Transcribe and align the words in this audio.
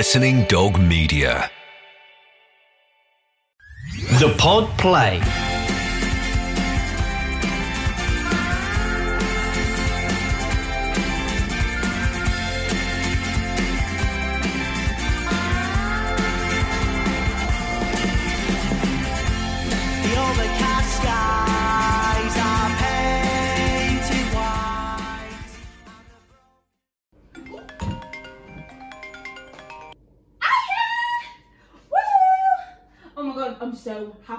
Listening 0.00 0.44
Dog 0.44 0.80
Media. 0.80 1.50
The 4.18 4.34
Pod 4.38 4.66
Play. 4.78 5.49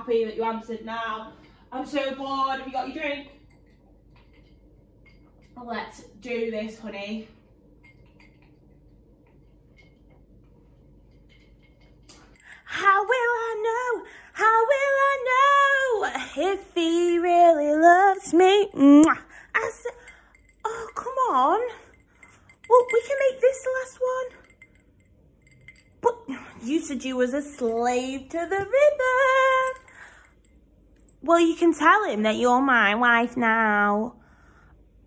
Happy 0.01 0.25
that 0.25 0.35
you 0.35 0.43
answered 0.43 0.83
now. 0.83 1.33
I'm 1.71 1.85
so 1.85 2.15
bored. 2.15 2.57
Have 2.57 2.65
you 2.65 2.73
got 2.73 2.87
your 2.87 3.03
drink? 3.03 3.27
Let's 5.63 6.05
do 6.21 6.49
this, 6.49 6.79
honey. 6.79 7.27
How 12.63 13.03
will 13.03 13.11
I 13.11 13.55
know? 13.61 14.05
How 14.33 14.65
will 14.71 14.95
I 15.11 15.17
know 15.29 16.51
if 16.51 16.73
he 16.73 17.20
really 17.20 17.75
loves 17.75 18.33
me? 18.33 18.71
I 19.53 19.71
said, 19.71 19.93
oh, 20.65 20.89
come 20.95 21.13
on. 21.29 21.59
Well, 22.67 22.87
we 22.91 23.01
can 23.01 23.17
make 23.29 23.39
this 23.39 23.67
last 23.77 23.99
one. 24.01 24.29
But 26.01 26.15
you 26.63 26.79
said 26.81 27.04
you 27.04 27.17
was 27.17 27.35
a 27.35 27.41
slave 27.43 28.29
to 28.29 28.48
the 28.49 28.65
rhythm. 28.65 29.80
Well, 31.23 31.39
you 31.39 31.55
can 31.55 31.73
tell 31.73 32.05
him 32.05 32.23
that 32.23 32.37
you're 32.37 32.61
my 32.61 32.95
wife 32.95 33.37
now. 33.37 34.15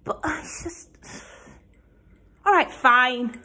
But 0.04 0.20
it's 0.24 0.62
just... 0.62 0.88
All 2.46 2.52
right, 2.52 2.70
fine. 2.70 3.40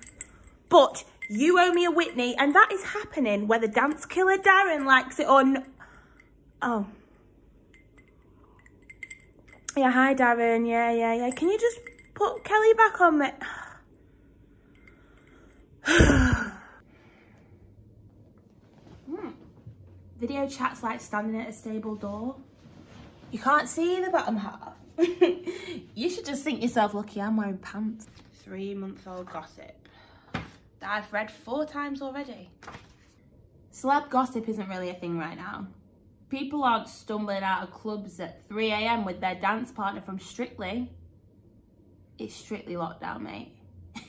But 0.70 1.04
you 1.30 1.60
owe 1.60 1.72
me 1.72 1.86
a 1.86 1.92
Whitney, 1.92 2.36
and 2.38 2.54
that 2.56 2.72
is 2.72 2.84
happening 2.84 3.48
whether 3.48 3.68
Dance 3.68 4.06
Killer 4.06 4.38
Darren 4.38 4.86
likes 4.86 5.20
it 5.20 5.28
or 5.28 5.42
n- 5.42 5.66
Oh. 6.62 6.86
Yeah, 9.78 9.92
hi 9.92 10.14
Darren. 10.14 10.68
Yeah, 10.68 10.92
yeah, 10.92 11.14
yeah. 11.14 11.30
Can 11.32 11.50
you 11.50 11.58
just 11.58 11.80
put 12.14 12.44
Kelly 12.44 12.74
back 12.74 13.00
on 13.02 13.20
me? 13.20 13.30
Hmm. 19.10 19.30
Video 20.20 20.48
chat's 20.48 20.84
like 20.84 21.02
standing 21.02 21.42
at 21.42 21.50
a 21.50 21.54
stable 21.54 21.96
door. 21.96 22.36
You 23.32 23.40
can't 23.40 23.70
see 23.70 24.02
the 24.02 24.10
bottom 24.10 24.38
half. 24.38 24.74
you 25.96 26.10
should 26.10 26.26
just 26.26 26.44
think 26.44 26.62
yourself 26.62 26.94
lucky 26.94 27.22
I'm 27.22 27.38
wearing 27.38 27.58
pants. 27.58 28.08
Three 28.34 28.74
month 28.74 29.08
old 29.08 29.32
gossip 29.32 29.76
that 30.80 30.90
I've 30.90 31.12
read 31.14 31.30
four 31.30 31.66
times 31.66 32.02
already. 32.02 32.50
Celeb 33.72 34.10
gossip 34.10 34.50
isn't 34.50 34.68
really 34.68 34.90
a 34.90 34.94
thing 34.94 35.18
right 35.18 35.38
now. 35.38 35.68
People 36.30 36.64
aren't 36.64 36.88
stumbling 36.88 37.44
out 37.44 37.64
of 37.64 37.72
clubs 37.72 38.20
at 38.20 38.48
3am 38.50 39.06
with 39.06 39.20
their 39.20 39.36
dance 39.36 39.72
partner 39.72 40.02
from 40.02 40.20
Strictly. 40.20 40.92
It's 42.18 42.36
strictly 42.36 42.74
lockdown, 42.74 43.22
mate. 43.22 43.56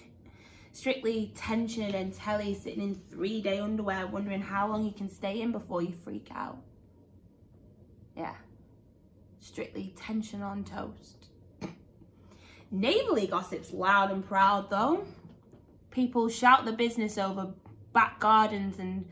strictly 0.73 1.33
tension 1.37 1.95
and 1.95 2.13
telly 2.13 2.55
sitting 2.55 2.83
in 2.83 2.95
three 2.95 3.41
day 3.41 3.61
underwear 3.61 4.07
wondering 4.07 4.41
how 4.41 4.69
long 4.69 4.85
you 4.85 4.93
can 4.93 5.09
stay 5.09 5.41
in 5.41 5.53
before 5.53 5.83
you 5.83 5.93
freak 6.05 6.29
out. 6.35 6.59
Yeah. 8.17 8.35
Strictly 9.41 9.95
tension 9.97 10.43
on 10.43 10.65
toast. 10.65 11.27
Neighbourly 12.71 13.27
gossip's 13.27 13.73
loud 13.73 14.11
and 14.11 14.25
proud 14.25 14.71
though. 14.71 15.05
People 15.91 16.29
shout 16.29 16.65
the 16.65 16.73
business 16.73 17.19
over 17.19 17.53
back 17.93 18.21
gardens 18.21 18.79
and 18.79 19.09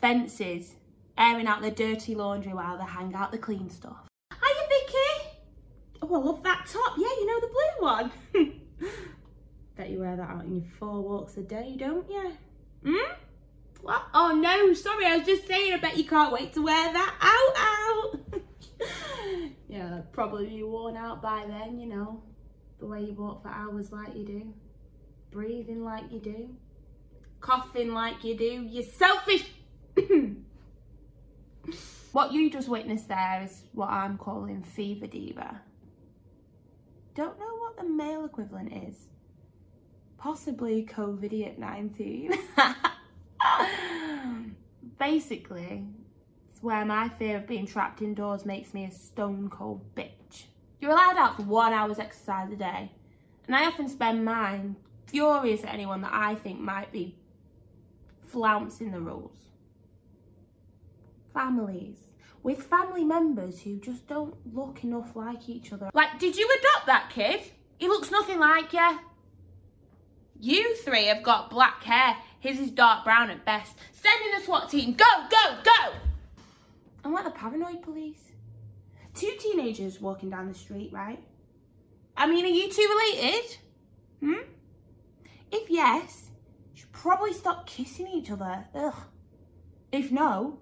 fences, 0.00 0.74
airing 1.16 1.46
out 1.46 1.62
the 1.62 1.70
dirty 1.70 2.14
laundry 2.14 2.52
while 2.52 2.76
they 2.76 2.84
hang 2.84 3.14
out 3.14 3.32
the 3.32 3.38
clean 3.38 3.70
stuff. 3.70 4.08
Hiya, 4.32 4.68
Vicky! 4.68 5.38
Oh, 6.02 6.14
I 6.14 6.18
love 6.18 6.42
that 6.42 6.66
top. 6.70 6.98
Yeah, 6.98 7.06
you 7.06 7.26
know 7.26 7.40
the 7.40 7.46
blue 7.46 7.86
one. 7.86 8.12
Bet 9.76 9.88
you 9.88 10.00
wear 10.00 10.16
that 10.16 10.28
out 10.28 10.44
in 10.44 10.56
your 10.56 10.64
four 10.78 11.00
walks 11.00 11.36
a 11.38 11.42
day, 11.42 11.76
don't 11.78 12.10
you? 12.10 12.32
Hmm? 12.84 13.12
What? 13.80 14.02
Oh 14.12 14.34
no, 14.34 14.74
sorry, 14.74 15.06
I 15.06 15.16
was 15.16 15.26
just 15.26 15.46
saying, 15.46 15.72
I 15.72 15.78
bet 15.78 15.96
you 15.96 16.04
can't 16.04 16.32
wait 16.32 16.52
to 16.52 16.62
wear 16.62 16.92
that 16.92 17.14
out, 17.20 17.56
out. 17.56 17.81
Yeah, 19.72 19.88
that'd 19.88 20.12
probably 20.12 20.46
be 20.46 20.62
worn 20.62 20.96
out 20.96 21.22
by 21.22 21.44
then, 21.48 21.80
you 21.80 21.86
know, 21.86 22.22
the 22.78 22.86
way 22.86 23.02
you 23.02 23.14
walk 23.14 23.42
for 23.42 23.48
hours 23.48 23.90
like 23.90 24.14
you 24.14 24.24
do 24.24 24.54
breathing 25.32 25.82
like 25.82 26.04
you 26.12 26.20
do, 26.20 26.50
coughing 27.40 27.92
like 27.92 28.22
you 28.22 28.36
do, 28.36 28.64
you're 28.70 28.84
selfish. 28.84 29.50
what 32.12 32.32
you 32.32 32.48
just 32.50 32.68
witnessed 32.68 33.08
there 33.08 33.42
is 33.42 33.62
what 33.72 33.88
I'm 33.88 34.18
calling 34.18 34.62
fever 34.62 35.08
diva. 35.08 35.62
Don't 37.14 37.38
know 37.40 37.56
what 37.58 37.76
the 37.76 37.84
male 37.84 38.24
equivalent 38.24 38.72
is. 38.88 39.08
Possibly 40.18 40.84
COVID 40.84 41.58
19. 41.58 42.32
Basically, 44.98 45.84
where 46.62 46.84
my 46.84 47.08
fear 47.08 47.36
of 47.36 47.46
being 47.46 47.66
trapped 47.66 48.00
indoors 48.00 48.46
makes 48.46 48.72
me 48.72 48.84
a 48.84 48.90
stone 48.90 49.50
cold 49.50 49.82
bitch. 49.94 50.44
You're 50.80 50.92
allowed 50.92 51.16
out 51.16 51.36
for 51.36 51.42
one 51.42 51.72
hour's 51.72 51.98
exercise 51.98 52.50
a 52.52 52.56
day, 52.56 52.90
and 53.46 53.54
I 53.54 53.66
often 53.66 53.88
spend 53.88 54.24
mine 54.24 54.76
furious 55.06 55.62
at 55.64 55.74
anyone 55.74 56.00
that 56.02 56.12
I 56.14 56.36
think 56.36 56.60
might 56.60 56.90
be 56.92 57.16
flouncing 58.28 58.92
the 58.92 59.00
rules. 59.00 59.36
Families 61.34 61.98
with 62.42 62.62
family 62.62 63.04
members 63.04 63.60
who 63.60 63.78
just 63.78 64.06
don't 64.06 64.34
look 64.54 64.82
enough 64.82 65.14
like 65.14 65.48
each 65.48 65.72
other. 65.72 65.90
Like, 65.94 66.18
did 66.18 66.36
you 66.36 66.48
adopt 66.58 66.86
that 66.86 67.10
kid? 67.12 67.40
He 67.78 67.88
looks 67.88 68.10
nothing 68.10 68.38
like 68.38 68.72
you. 68.72 68.98
You 70.40 70.74
three 70.76 71.06
have 71.06 71.22
got 71.22 71.50
black 71.50 71.84
hair. 71.84 72.16
His 72.40 72.58
is 72.58 72.70
dark 72.70 73.04
brown 73.04 73.30
at 73.30 73.44
best. 73.44 73.76
Send 73.92 74.20
in 74.26 74.38
the 74.38 74.44
SWAT 74.44 74.68
team. 74.68 74.94
Go, 74.94 75.04
go! 75.30 75.41
Like 77.12 77.24
the 77.24 77.30
paranoid 77.30 77.82
police. 77.82 78.32
Two 79.14 79.32
teenagers 79.38 80.00
walking 80.00 80.30
down 80.30 80.48
the 80.48 80.54
street, 80.54 80.90
right? 80.92 81.22
I 82.16 82.26
mean, 82.26 82.44
are 82.44 82.48
you 82.48 82.70
two 82.70 82.88
related? 82.88 83.56
Hmm? 84.20 84.48
If 85.50 85.68
yes, 85.68 86.30
you 86.72 86.80
should 86.80 86.92
probably 86.92 87.34
stop 87.34 87.66
kissing 87.66 88.08
each 88.08 88.30
other. 88.30 88.64
Ugh. 88.74 88.94
If 89.90 90.10
no, 90.10 90.58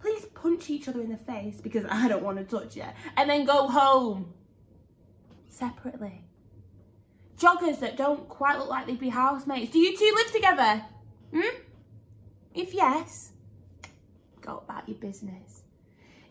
please 0.00 0.24
punch 0.34 0.70
each 0.70 0.88
other 0.88 1.02
in 1.02 1.10
the 1.10 1.18
face 1.18 1.60
because 1.60 1.84
I 1.88 2.08
don't 2.08 2.22
want 2.22 2.38
to 2.38 2.44
touch 2.44 2.76
you. 2.76 2.86
And 3.18 3.28
then 3.28 3.44
go 3.44 3.68
home. 3.68 4.32
Separately. 5.48 6.24
Joggers 7.36 7.80
that 7.80 7.98
don't 7.98 8.26
quite 8.28 8.58
look 8.58 8.70
like 8.70 8.86
they'd 8.86 8.98
be 8.98 9.10
housemates. 9.10 9.72
Do 9.72 9.78
you 9.78 9.96
two 9.96 10.12
live 10.16 10.32
together? 10.32 10.84
Hmm? 11.34 11.56
If 12.54 12.72
yes, 12.72 13.32
go 14.40 14.62
about 14.64 14.88
your 14.88 14.98
business. 14.98 15.59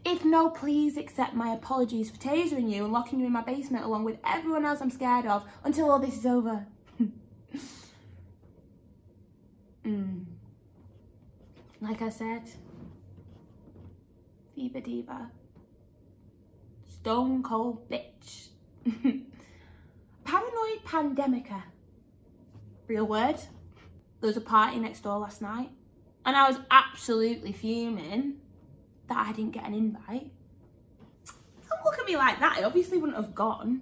If 0.05 0.23
no, 0.25 0.49
please 0.49 0.97
accept 0.97 1.33
my 1.33 1.53
apologies 1.53 2.09
for 2.09 2.17
tasering 2.17 2.71
you 2.71 2.83
and 2.85 2.93
locking 2.93 3.19
you 3.19 3.25
in 3.25 3.31
my 3.31 3.41
basement 3.41 3.85
along 3.85 4.05
with 4.05 4.17
everyone 4.25 4.65
else 4.65 4.81
I'm 4.81 4.89
scared 4.89 5.25
of 5.25 5.45
until 5.63 5.91
all 5.91 5.99
this 5.99 6.17
is 6.17 6.25
over. 6.25 6.65
Mm. 9.85 10.25
Like 11.81 12.01
I 12.01 12.09
said, 12.09 12.43
Fever 14.53 14.81
Diva. 14.81 15.31
Stone 16.85 17.43
cold 17.43 17.89
bitch. 17.89 18.49
Paranoid 20.25 20.83
pandemica. 20.85 21.63
Real 22.87 23.07
word. 23.07 23.37
There 24.19 24.27
was 24.27 24.37
a 24.37 24.41
party 24.41 24.79
next 24.79 25.01
door 25.01 25.17
last 25.17 25.41
night, 25.41 25.69
and 26.25 26.35
I 26.35 26.49
was 26.49 26.59
absolutely 26.69 27.53
fuming 27.53 28.35
that 29.09 29.27
I 29.27 29.31
didn't 29.33 29.51
get 29.51 29.65
an 29.65 29.73
invite. 29.73 30.31
Don't 31.69 31.85
look 31.85 31.99
at 31.99 32.05
me 32.05 32.15
like 32.15 32.39
that. 32.39 32.57
I 32.57 32.63
obviously 32.63 32.97
wouldn't 32.97 33.17
have 33.17 33.35
gone. 33.35 33.81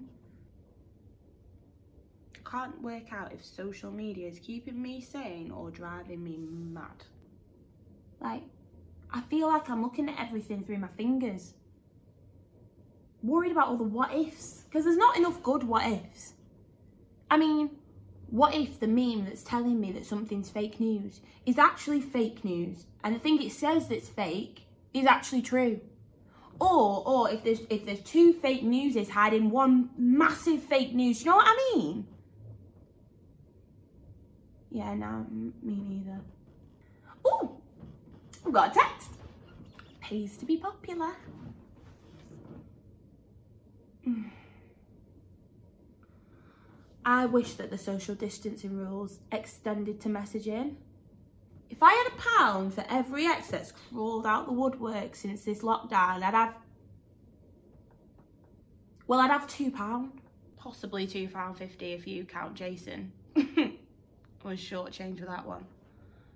Can't 2.49 2.81
work 2.81 3.11
out 3.11 3.33
if 3.33 3.45
social 3.45 3.91
media 3.91 4.27
is 4.27 4.39
keeping 4.39 4.81
me 4.81 5.01
sane 5.01 5.51
or 5.51 5.69
driving 5.69 6.23
me 6.23 6.37
mad. 6.37 7.03
Like, 8.19 8.43
I 9.11 9.21
feel 9.21 9.47
like 9.47 9.69
I'm 9.69 9.83
looking 9.83 10.09
at 10.09 10.19
everything 10.19 10.63
through 10.63 10.79
my 10.79 10.87
fingers. 10.87 11.53
Worried 13.21 13.51
about 13.51 13.67
all 13.67 13.77
the 13.77 13.83
what 13.83 14.13
ifs, 14.13 14.63
because 14.63 14.85
there's 14.85 14.97
not 14.97 15.17
enough 15.17 15.43
good 15.43 15.63
what 15.63 15.85
ifs. 15.85 16.33
I 17.29 17.37
mean, 17.37 17.71
What 18.29 18.53
if 18.53 18.79
the 18.79 18.87
meme 18.87 19.25
that's 19.25 19.43
telling 19.43 19.79
me 19.79 19.91
that 19.93 20.05
something's 20.05 20.49
fake 20.49 20.79
news 20.81 21.21
is 21.45 21.57
actually 21.57 22.01
fake 22.01 22.43
news 22.43 22.85
and 23.03 23.15
the 23.15 23.19
thing 23.19 23.41
it 23.41 23.53
says 23.53 23.87
that's 23.87 24.09
fake 24.09 24.66
is 24.93 25.05
actually 25.05 25.41
true? 25.41 25.81
Or 26.59 27.03
or 27.05 27.29
if 27.29 27.43
there's 27.43 27.61
if 27.69 27.85
there's 27.85 28.01
two 28.01 28.33
fake 28.33 28.63
newses 28.63 29.09
hiding 29.09 29.51
one 29.51 29.89
massive 29.97 30.63
fake 30.63 30.93
news, 30.93 31.23
you 31.23 31.29
know 31.29 31.37
what 31.37 31.47
I 31.47 31.73
mean? 31.75 32.07
Yeah, 34.71 34.93
no, 34.95 35.25
me 35.29 35.53
neither. 35.63 36.19
Oh, 37.23 37.57
I've 38.45 38.53
got 38.53 38.71
a 38.71 38.73
text. 38.73 39.11
Pays 40.01 40.37
to 40.37 40.45
be 40.45 40.57
popular. 40.57 41.13
I 47.05 47.25
wish 47.25 47.53
that 47.53 47.69
the 47.69 47.77
social 47.77 48.15
distancing 48.15 48.75
rules 48.75 49.19
extended 49.31 50.01
to 50.01 50.09
messaging. 50.09 50.75
If 51.69 51.83
I 51.83 51.91
had 51.91 52.07
a 52.07 52.21
pound 52.21 52.73
for 52.73 52.85
every 52.89 53.25
ex 53.25 53.47
that's 53.47 53.71
crawled 53.71 54.25
out 54.25 54.45
the 54.45 54.53
woodwork 54.53 55.15
since 55.15 55.43
this 55.43 55.59
lockdown, 55.59 56.23
I'd 56.23 56.33
have. 56.33 56.55
Well, 59.05 59.19
I'd 59.19 59.31
have 59.31 59.47
two 59.47 59.71
pound. 59.71 60.11
Possibly 60.55 61.07
two 61.07 61.27
pound 61.27 61.57
fifty 61.57 61.93
if 61.93 62.07
you 62.07 62.25
count 62.25 62.55
Jason. 62.55 63.11
Was 64.43 64.59
shortchanged 64.59 65.19
with 65.19 65.27
that 65.27 65.45
one. 65.45 65.65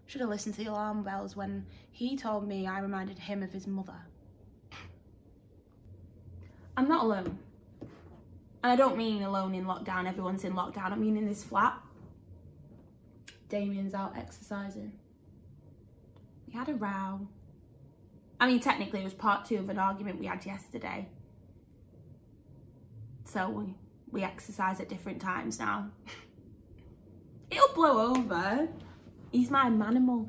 Should 0.06 0.20
have 0.20 0.30
listened 0.30 0.56
to 0.56 0.64
the 0.66 0.70
alarm 0.70 1.04
bells 1.04 1.38
when 1.38 1.66
he 1.92 2.18
told 2.18 2.46
me 2.46 2.68
I 2.68 2.80
reminded 2.80 3.18
him 3.18 3.42
of 3.42 3.54
his 3.54 3.68
mother. 3.68 3.96
I'm 6.76 6.90
not 6.90 7.06
alone. 7.06 7.40
And 8.64 8.72
I 8.74 8.76
don't 8.76 8.98
mean 8.98 9.24
alone 9.24 9.56
in 9.56 9.66
lockdown, 9.66 10.08
everyone's 10.08 10.44
in 10.44 10.54
lockdown. 10.54 10.92
I 10.92 10.96
mean 10.96 11.16
in 11.16 11.26
this 11.26 11.44
flat. 11.44 11.80
Damien's 13.50 13.94
out 13.94 14.18
exercising. 14.18 14.92
We 16.52 16.58
had 16.58 16.70
a 16.70 16.74
row. 16.74 17.28
I 18.40 18.48
mean, 18.48 18.60
technically, 18.60 19.02
it 19.02 19.06
was 19.06 19.14
part 19.14 19.46
two 19.46 19.58
of 19.58 19.70
an 19.70 19.80
argument 19.80 20.20
we 20.20 20.26
had 20.26 20.46
yesterday. 20.46 21.08
So 23.24 23.50
we, 23.50 23.76
we 24.12 24.24
exercise 24.24 24.82
at 24.82 24.90
different 24.90 25.22
times 25.22 25.60
now. 25.60 25.92
It'll 27.52 27.74
blow 27.74 28.16
over. 28.16 28.68
He's 29.32 29.50
my 29.50 29.70
manimal. 29.70 30.28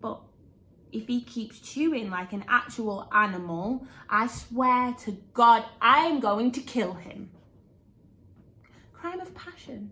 But 0.00 0.20
if 0.92 1.06
he 1.06 1.20
keeps 1.20 1.60
chewing 1.60 2.08
like 2.08 2.32
an 2.32 2.44
actual 2.48 3.08
animal, 3.12 3.86
I 4.08 4.28
swear 4.28 4.94
to 5.00 5.12
God, 5.34 5.64
I 5.82 6.06
am 6.06 6.20
going 6.20 6.52
to 6.52 6.60
kill 6.60 6.94
him. 6.94 7.30
Crime 8.94 9.20
of 9.20 9.34
passion. 9.34 9.90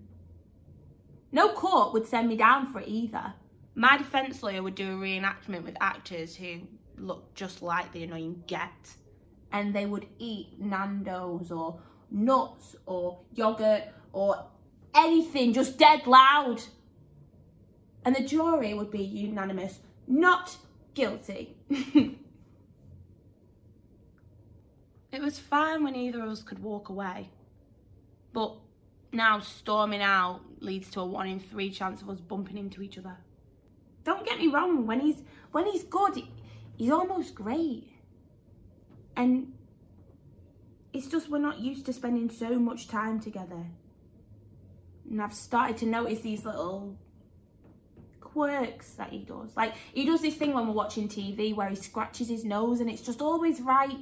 No 1.30 1.50
court 1.50 1.92
would 1.92 2.06
send 2.06 2.28
me 2.28 2.36
down 2.36 2.72
for 2.72 2.80
it 2.80 2.88
either. 2.88 3.34
My 3.74 3.96
defence 3.96 4.42
lawyer 4.42 4.62
would 4.62 4.76
do 4.76 4.92
a 4.92 4.96
reenactment 4.96 5.64
with 5.64 5.76
actors 5.80 6.36
who 6.36 6.60
look 6.96 7.34
just 7.34 7.62
like 7.62 7.92
the 7.92 8.04
annoying 8.04 8.44
Get. 8.46 8.94
And 9.52 9.74
they 9.74 9.86
would 9.86 10.06
eat 10.18 10.60
Nando's 10.60 11.50
or 11.50 11.80
nuts 12.10 12.76
or 12.86 13.20
yogurt 13.34 13.84
or 14.12 14.46
anything 14.94 15.52
just 15.52 15.78
dead 15.78 16.06
loud. 16.06 16.62
And 18.04 18.14
the 18.14 18.22
jury 18.22 18.74
would 18.74 18.90
be 18.90 19.02
unanimous, 19.02 19.80
not 20.06 20.56
guilty. 20.94 21.56
it 21.68 22.16
was 25.20 25.38
fine 25.38 25.82
when 25.82 25.96
either 25.96 26.22
of 26.22 26.28
us 26.28 26.42
could 26.42 26.60
walk 26.60 26.88
away. 26.90 27.30
But 28.32 28.56
now 29.12 29.40
storming 29.40 30.02
out 30.02 30.40
leads 30.60 30.90
to 30.90 31.00
a 31.00 31.06
one 31.06 31.28
in 31.28 31.40
three 31.40 31.70
chance 31.70 32.02
of 32.02 32.10
us 32.10 32.20
bumping 32.20 32.58
into 32.58 32.82
each 32.82 32.98
other. 32.98 33.16
Don't 34.04 34.24
get 34.26 34.38
me 34.38 34.48
wrong, 34.48 34.86
when 34.86 35.00
he's 35.00 35.22
when 35.52 35.66
he's 35.66 35.84
good, 35.84 36.22
he's 36.76 36.90
almost 36.90 37.34
great. 37.34 37.88
And 39.16 39.52
it's 40.92 41.06
just 41.06 41.30
we're 41.30 41.38
not 41.38 41.58
used 41.58 41.86
to 41.86 41.92
spending 41.92 42.28
so 42.30 42.58
much 42.58 42.88
time 42.88 43.20
together. 43.20 43.64
And 45.10 45.22
I've 45.22 45.34
started 45.34 45.76
to 45.78 45.86
notice 45.86 46.20
these 46.20 46.44
little 46.44 46.98
quirks 48.20 48.90
that 48.94 49.10
he 49.10 49.20
does. 49.20 49.56
Like 49.56 49.74
he 49.94 50.04
does 50.04 50.20
this 50.20 50.34
thing 50.34 50.52
when 50.52 50.66
we're 50.66 50.74
watching 50.74 51.08
TV 51.08 51.54
where 51.54 51.68
he 51.68 51.76
scratches 51.76 52.28
his 52.28 52.44
nose 52.44 52.80
and 52.80 52.90
it's 52.90 53.02
just 53.02 53.22
always 53.22 53.60
right. 53.60 53.98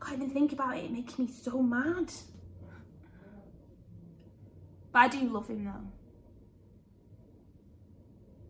Can't 0.00 0.22
even 0.22 0.30
think 0.30 0.52
about 0.52 0.76
it, 0.76 0.84
it 0.84 0.92
makes 0.92 1.18
me 1.18 1.26
so 1.26 1.60
mad. 1.62 2.12
But 4.92 4.98
I 4.98 5.08
do 5.08 5.28
love 5.28 5.48
him 5.48 5.64
though. 5.64 6.05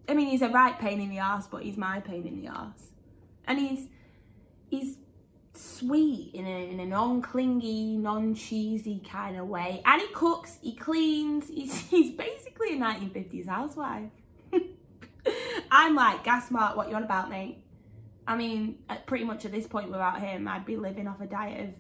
I 0.09 0.15
mean 0.15 0.29
he's 0.29 0.43
a 0.43 0.49
right 0.49 0.79
pain 0.79 1.01
in 1.01 1.09
the 1.09 1.19
ass, 1.19 1.47
but 1.47 1.63
he's 1.63 1.77
my 1.77 2.01
pain 2.01 2.27
in 2.27 2.41
the 2.41 2.49
ass. 2.49 2.91
And 3.47 3.59
he's 3.59 3.89
he's 4.69 4.99
sweet 5.59 6.31
in, 6.35 6.47
a, 6.47 6.71
in 6.71 6.81
a 6.81 6.87
non-clingy, 6.87 7.97
non-cheesy 7.97 9.03
kind 9.11 9.37
of 9.39 9.47
way. 9.47 9.83
And 9.85 10.01
he 10.01 10.09
cooks, 10.09 10.59
he 10.63 10.75
cleans, 10.75 11.49
he's, 11.49 11.75
he's 11.91 12.13
basically 12.13 12.75
a 12.75 12.79
1950s 12.79 13.47
housewife. 13.47 14.11
I'm 15.71 15.95
like, 15.95 16.25
gas 16.25 16.51
mark, 16.51 16.77
what 16.77 16.89
you 16.89 16.97
on 16.97 17.03
about, 17.03 17.31
mate? 17.31 17.63
I 18.27 18.37
mean, 18.37 18.79
pretty 19.07 19.25
much 19.25 19.45
at 19.45 19.53
this 19.53 19.67
point 19.67 19.91
without 19.91 20.21
him, 20.21 20.49
I'd 20.49 20.67
be 20.67 20.77
living 20.77 21.07
off 21.07 21.21
a 21.21 21.27
diet 21.27 21.69
of 21.69 21.75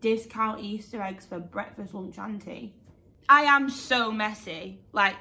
discount 0.00 0.60
Easter 0.60 1.02
eggs 1.02 1.24
for 1.24 1.38
breakfast, 1.38 1.94
lunch 1.94 2.18
and 2.18 2.40
tea. 2.40 2.74
I 3.28 3.42
am 3.42 3.70
so 3.70 4.12
messy. 4.12 4.80
Like, 4.92 5.14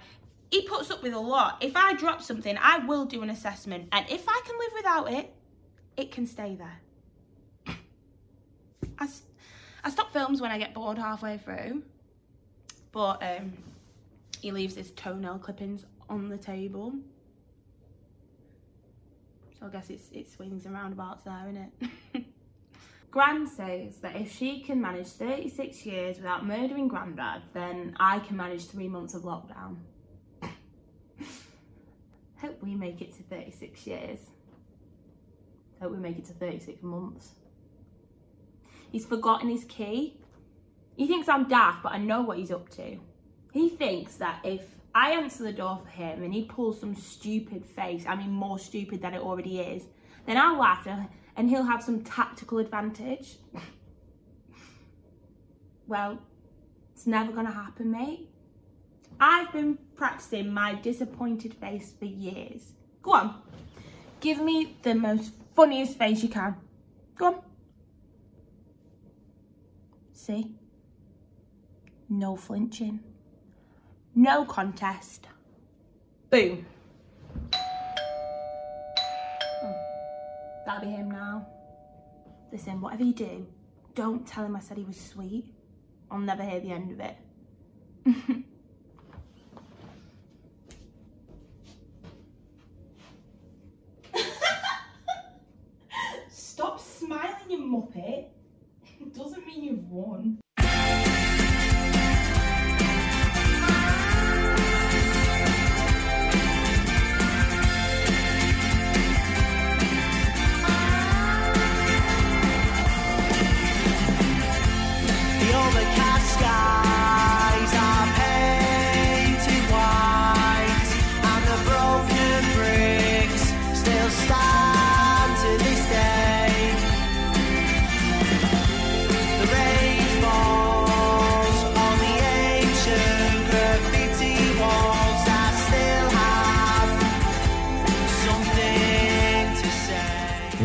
he 0.52 0.62
puts 0.62 0.92
up 0.92 1.04
with 1.04 1.14
a 1.14 1.20
lot. 1.20 1.58
If 1.62 1.76
I 1.76 1.94
drop 1.94 2.22
something, 2.22 2.58
I 2.62 2.80
will 2.80 3.06
do 3.06 3.22
an 3.22 3.30
assessment. 3.30 3.90
And 3.92 4.06
if 4.10 4.26
I 4.28 4.42
can 4.46 4.58
live 4.58 4.72
without 4.76 5.12
it, 5.12 5.34
it 5.98 6.12
can 6.12 6.28
stay 6.28 6.56
there. 6.56 6.82
I 9.86 9.90
stop 9.92 10.12
films 10.12 10.42
when 10.42 10.52
I 10.52 10.58
get 10.58 10.74
bored 10.74 10.98
halfway 10.98 11.38
through, 11.38 11.84
but 12.92 13.22
um, 13.22 13.54
he 14.42 14.52
leaves 14.52 14.76
his 14.76 14.90
toenail 14.92 15.38
clippings 15.38 15.86
on 16.10 16.28
the 16.28 16.38
table. 16.38 16.94
So 19.60 19.68
I 19.68 19.70
guess 19.70 19.92
it's, 19.92 20.10
it 20.12 20.32
swings 20.32 20.66
and 20.66 20.74
roundabouts 20.74 21.24
there, 21.24 21.34
innit? 21.34 22.26
Gran 23.12 23.48
says 23.48 23.98
that 23.98 24.16
if 24.16 24.36
she 24.36 24.62
can 24.62 24.82
manage 24.82 25.08
36 25.08 25.86
years 25.86 26.18
without 26.18 26.46
murdering 26.46 26.88
Grandad, 26.88 27.44
then 27.54 27.96
I 28.00 28.20
can 28.20 28.36
manage 28.38 28.66
three 28.66 28.88
months 28.88 29.14
of 29.14 29.22
lockdown. 29.22 29.78
Hope 32.38 32.62
we 32.62 32.76
make 32.76 33.02
it 33.02 33.16
to 33.18 33.24
36 33.24 33.88
years. 33.88 34.20
Hope 35.82 35.92
we 35.92 35.98
make 35.98 36.18
it 36.18 36.26
to 36.26 36.34
36 36.34 36.82
months. 36.84 37.32
He's 38.92 39.06
forgotten 39.06 39.50
his 39.50 39.66
key. 39.66 40.20
He 40.96 41.08
thinks 41.08 41.28
I'm 41.28 41.48
daft, 41.48 41.84
but 41.84 41.92
I 41.92 41.98
know 41.98 42.22
what 42.22 42.38
he's 42.38 42.52
up 42.52 42.70
to. 42.70 42.98
He 43.52 43.70
thinks 43.70 44.16
that 44.16 44.40
if 44.44 44.64
I 44.94 45.12
answer 45.12 45.44
the 45.44 45.52
door 45.52 45.80
for 45.84 45.90
him 45.90 46.24
and 46.24 46.34
he 46.34 46.46
pulls 46.46 46.80
some 46.80 46.96
stupid 46.96 47.66
face, 47.66 48.06
I 48.08 48.16
mean 48.16 48.32
more 48.32 48.60
stupid 48.60 49.02
than 49.02 49.14
it 49.14 49.22
already 49.22 49.60
is, 49.60 49.84
then 50.26 50.38
I'll 50.38 50.58
laugh 50.58 50.88
and- 50.88 51.50
he'll 51.50 51.64
have 51.64 51.84
some 51.84 52.04
tactical 52.04 52.60
advantage. 52.60 53.38
well, 55.88 56.20
it's 56.94 57.06
never 57.06 57.34
gonna 57.34 57.52
happen, 57.52 57.92
mate. 57.92 58.30
I've 59.20 59.52
been 59.52 59.78
practicing 59.96 60.54
my 60.54 60.76
disappointed 60.76 61.54
face 61.54 61.94
for 61.98 62.06
years. 62.06 62.74
Go 63.02 63.14
on, 63.14 63.42
give 64.20 64.42
me 64.42 64.76
the 64.84 64.96
most 64.96 65.34
funniest 65.56 65.98
face 65.98 66.24
you 66.24 66.30
can. 66.30 66.56
Go 67.16 67.26
on. 67.28 67.42
See? 70.12 70.56
No 72.10 72.36
flinching. 72.36 73.00
No 74.14 74.46
contest. 74.46 75.28
Boom. 76.30 76.66
Oh, 79.64 79.76
that'll 80.66 80.88
be 80.88 80.92
him 80.96 81.12
now. 81.12 81.48
Listen, 82.52 82.80
whatever 82.82 83.04
you 83.04 83.14
do, 83.14 83.48
don't 83.94 84.26
tell 84.26 84.46
him 84.46 84.56
I 84.56 84.60
said 84.60 84.78
he 84.78 84.84
was 84.84 85.00
sweet. 85.00 85.54
I'll 86.10 86.20
never 86.20 86.44
hear 86.44 86.60
the 86.60 86.72
end 86.72 86.92
of 86.92 87.00
it. 87.00 87.18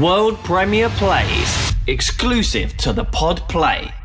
World 0.01 0.39
premiere 0.39 0.89
plays 0.89 1.75
exclusive 1.87 2.75
to 2.79 2.95
the 2.95 3.05
Pod 3.05 3.47
Play. 3.51 4.00